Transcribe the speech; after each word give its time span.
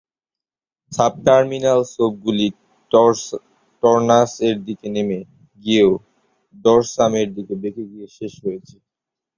Subterminal 0.91 1.79
ছোপগুলি 1.93 2.47
tornus 3.83 4.31
এর 4.47 4.57
দিকে 4.67 4.87
নেমে 4.95 5.19
গিয়েও 5.65 5.91
ডরসাম 6.55 7.11
এর 7.21 7.29
দিকে 7.35 7.53
বেঁকে 7.61 7.83
গিয়ে 7.91 8.07
শেষ 8.17 8.33
হয়েছে। 8.43 8.75